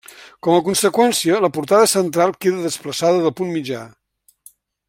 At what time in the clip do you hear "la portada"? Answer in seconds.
1.47-1.91